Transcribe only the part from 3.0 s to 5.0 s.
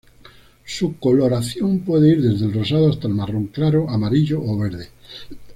el marrón claro, amarillo o verde.